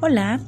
Hola, 0.00 0.40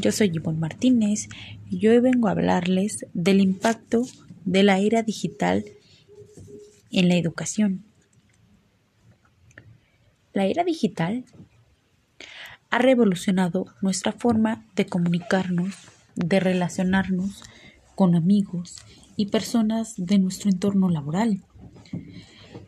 yo 0.00 0.12
soy 0.12 0.30
Ivonne 0.32 0.60
Martínez 0.60 1.28
y 1.68 1.88
hoy 1.88 1.98
vengo 1.98 2.28
a 2.28 2.30
hablarles 2.30 3.04
del 3.14 3.40
impacto 3.40 4.02
de 4.44 4.62
la 4.62 4.78
era 4.78 5.02
digital 5.02 5.64
en 6.92 7.08
la 7.08 7.16
educación. 7.16 7.84
La 10.32 10.46
era 10.46 10.62
digital 10.62 11.24
ha 12.70 12.78
revolucionado 12.78 13.66
nuestra 13.82 14.12
forma 14.12 14.64
de 14.76 14.86
comunicarnos, 14.86 15.74
de 16.14 16.38
relacionarnos 16.38 17.42
con 17.96 18.14
amigos 18.14 18.76
y 19.16 19.26
personas 19.26 19.94
de 19.96 20.20
nuestro 20.20 20.48
entorno 20.48 20.90
laboral. 20.90 21.42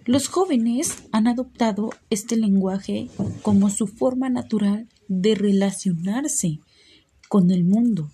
Los 0.05 0.27
jóvenes 0.27 1.05
han 1.13 1.29
adoptado 1.29 1.91
este 2.11 2.37
lenguaje 2.37 3.09
como 3.43 3.71
su 3.71 3.87
forma 3.87 4.29
natural 4.31 4.89
de 5.09 5.35
relacionarse 5.35 6.61
con 7.29 7.51
el 7.51 7.65
mundo, 7.65 8.11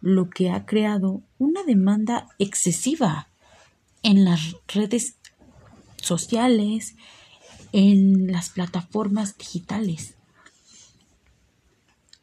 lo 0.00 0.30
que 0.30 0.50
ha 0.50 0.64
creado 0.64 1.22
una 1.38 1.62
demanda 1.64 2.28
excesiva 2.38 3.28
en 4.02 4.24
las 4.24 4.56
redes 4.68 5.16
sociales, 5.96 6.94
en 7.72 8.32
las 8.32 8.50
plataformas 8.50 9.36
digitales. 9.36 10.14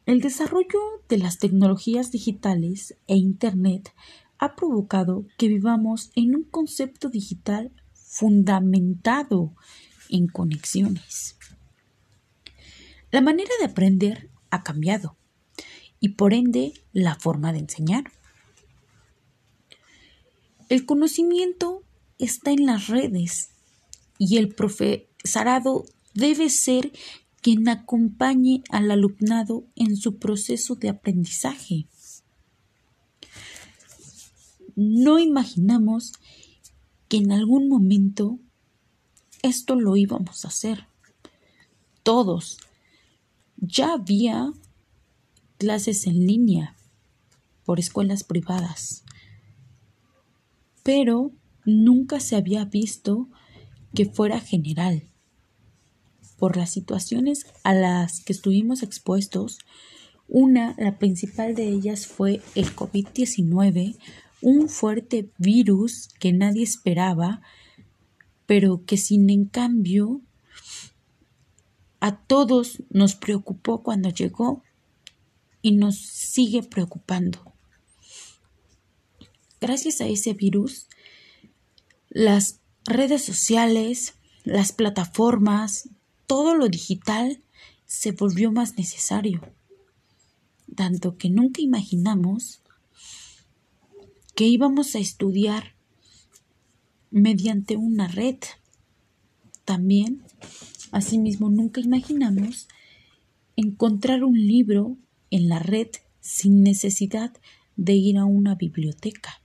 El 0.06 0.20
desarrollo 0.20 0.80
de 1.08 1.18
las 1.18 1.38
tecnologías 1.38 2.10
digitales 2.10 2.96
e 3.06 3.16
Internet 3.16 3.92
ha 4.38 4.54
provocado 4.54 5.26
que 5.36 5.48
vivamos 5.48 6.10
en 6.14 6.34
un 6.34 6.44
concepto 6.44 7.10
digital 7.10 7.72
fundamentado 7.92 9.54
en 10.08 10.28
conexiones. 10.28 11.37
La 13.10 13.20
manera 13.20 13.50
de 13.58 13.66
aprender 13.66 14.30
ha 14.50 14.62
cambiado 14.62 15.16
y 16.00 16.10
por 16.10 16.34
ende 16.34 16.74
la 16.92 17.14
forma 17.14 17.52
de 17.52 17.60
enseñar. 17.60 18.12
El 20.68 20.84
conocimiento 20.84 21.82
está 22.18 22.50
en 22.50 22.66
las 22.66 22.88
redes 22.88 23.50
y 24.18 24.36
el 24.36 24.54
profesorado 24.54 25.86
debe 26.12 26.50
ser 26.50 26.92
quien 27.40 27.68
acompañe 27.68 28.62
al 28.68 28.90
alumnado 28.90 29.64
en 29.76 29.96
su 29.96 30.18
proceso 30.18 30.74
de 30.74 30.90
aprendizaje. 30.90 31.86
No 34.76 35.18
imaginamos 35.18 36.12
que 37.08 37.16
en 37.16 37.32
algún 37.32 37.68
momento 37.68 38.38
esto 39.42 39.76
lo 39.76 39.96
íbamos 39.96 40.44
a 40.44 40.48
hacer. 40.48 40.86
Todos, 42.02 42.58
ya 43.60 43.94
había 43.94 44.52
clases 45.58 46.06
en 46.06 46.26
línea 46.26 46.76
por 47.64 47.80
escuelas 47.80 48.24
privadas, 48.24 49.04
pero 50.82 51.32
nunca 51.64 52.20
se 52.20 52.36
había 52.36 52.64
visto 52.64 53.28
que 53.94 54.06
fuera 54.06 54.40
general. 54.40 55.02
Por 56.38 56.56
las 56.56 56.70
situaciones 56.70 57.46
a 57.64 57.74
las 57.74 58.20
que 58.20 58.32
estuvimos 58.32 58.82
expuestos, 58.82 59.58
una, 60.28 60.74
la 60.78 60.98
principal 60.98 61.54
de 61.54 61.68
ellas 61.68 62.06
fue 62.06 62.40
el 62.54 62.74
COVID-19, 62.76 63.96
un 64.40 64.68
fuerte 64.68 65.30
virus 65.36 66.08
que 66.20 66.32
nadie 66.32 66.62
esperaba, 66.62 67.42
pero 68.46 68.84
que 68.84 68.96
sin 68.96 69.28
en 69.30 69.46
cambio 69.46 70.22
a 72.00 72.16
todos 72.16 72.82
nos 72.90 73.14
preocupó 73.14 73.82
cuando 73.82 74.10
llegó 74.10 74.62
y 75.62 75.72
nos 75.72 75.96
sigue 75.98 76.62
preocupando. 76.62 77.52
Gracias 79.60 80.00
a 80.00 80.06
ese 80.06 80.34
virus, 80.34 80.86
las 82.10 82.60
redes 82.84 83.24
sociales, 83.24 84.14
las 84.44 84.72
plataformas, 84.72 85.88
todo 86.26 86.54
lo 86.54 86.68
digital 86.68 87.42
se 87.86 88.12
volvió 88.12 88.52
más 88.52 88.76
necesario, 88.76 89.40
tanto 90.76 91.16
que 91.16 91.30
nunca 91.30 91.60
imaginamos 91.60 92.60
que 94.36 94.44
íbamos 94.44 94.94
a 94.94 95.00
estudiar 95.00 95.74
mediante 97.10 97.76
una 97.76 98.06
red. 98.06 98.36
También 99.64 100.22
Asimismo, 100.92 101.50
nunca 101.50 101.80
imaginamos 101.80 102.68
encontrar 103.56 104.24
un 104.24 104.38
libro 104.38 104.96
en 105.30 105.48
la 105.48 105.58
red 105.58 105.88
sin 106.20 106.62
necesidad 106.62 107.32
de 107.76 107.94
ir 107.94 108.18
a 108.18 108.24
una 108.24 108.54
biblioteca. 108.54 109.40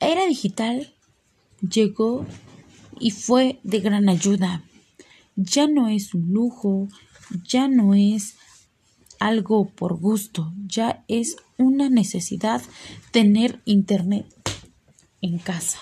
La 0.00 0.08
era 0.08 0.26
digital 0.26 0.94
llegó 1.60 2.26
y 2.98 3.10
fue 3.10 3.60
de 3.62 3.80
gran 3.80 4.08
ayuda. 4.08 4.64
Ya 5.36 5.66
no 5.66 5.88
es 5.88 6.14
un 6.14 6.32
lujo, 6.32 6.88
ya 7.44 7.68
no 7.68 7.94
es 7.94 8.36
algo 9.18 9.68
por 9.68 9.98
gusto, 9.98 10.52
ya 10.66 11.04
es 11.08 11.36
una 11.58 11.90
necesidad 11.90 12.62
tener 13.12 13.60
internet 13.64 14.26
en 15.20 15.38
casa. 15.38 15.78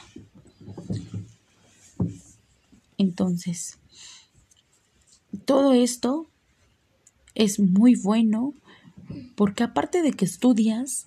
Entonces, 2.99 3.79
todo 5.45 5.73
esto 5.73 6.29
es 7.35 7.61
muy 7.61 7.95
bueno 7.95 8.55
porque 9.37 9.63
aparte 9.63 10.03
de 10.03 10.13
que 10.13 10.25
estudias 10.25 11.07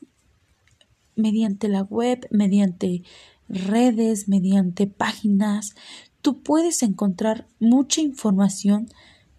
mediante 1.15 1.67
la 1.67 1.83
web, 1.83 2.27
mediante 2.31 3.03
redes, 3.49 4.29
mediante 4.29 4.87
páginas, 4.87 5.75
tú 6.21 6.41
puedes 6.41 6.83
encontrar 6.83 7.47
mucha 7.59 8.01
información 8.01 8.87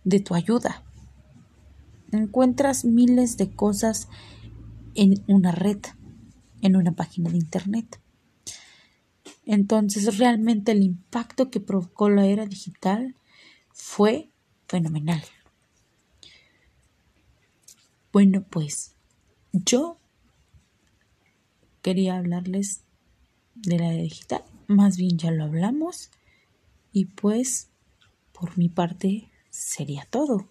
de 0.05 0.21
tu 0.21 0.35
ayuda. 0.35 0.85
Encuentras 2.13 2.85
miles 2.85 3.39
de 3.39 3.51
cosas 3.51 4.09
en 4.95 5.25
una 5.27 5.53
red, 5.53 5.79
en 6.61 6.77
una 6.77 6.93
página 6.93 7.31
de 7.31 7.39
internet. 7.39 8.02
Entonces, 9.45 10.19
realmente 10.19 10.73
el 10.73 10.83
impacto 10.83 11.51
que 11.51 11.61
provocó 11.61 12.09
la 12.09 12.27
era 12.27 12.47
digital 12.47 13.17
fue 13.73 14.31
fenomenal. 14.69 15.23
Bueno, 18.13 18.45
pues 18.49 18.95
yo 19.53 19.99
quería 21.81 22.19
hablarles 22.19 22.83
de 23.55 23.79
la 23.79 23.93
era 23.93 24.03
digital. 24.03 24.45
Más 24.69 24.97
bien 24.97 25.19
ya 25.19 25.31
lo 25.31 25.45
hablamos. 25.45 26.11
Y 26.93 27.07
pues, 27.07 27.71
por 28.33 28.57
mi 28.59 28.69
parte, 28.69 29.29
sería 29.51 30.07
todo. 30.11 30.49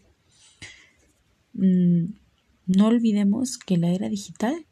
Mm, 1.53 2.13
no 2.65 2.87
olvidemos 2.87 3.57
que 3.57 3.77
la 3.77 3.89
era 3.89 4.09
digital 4.09 4.65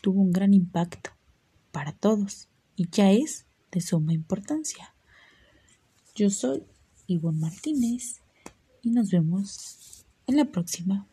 tuvo 0.00 0.20
un 0.20 0.32
gran 0.32 0.54
impacto 0.54 1.10
para 1.70 1.92
todos 1.92 2.48
y 2.76 2.88
ya 2.90 3.12
es 3.12 3.46
de 3.72 3.80
suma 3.80 4.12
importancia. 4.12 4.94
Yo 6.14 6.30
soy 6.30 6.62
Ivonne 7.06 7.40
Martínez 7.40 8.20
y 8.82 8.90
nos 8.90 9.10
vemos 9.10 10.04
en 10.26 10.36
la 10.36 10.44
próxima. 10.44 11.08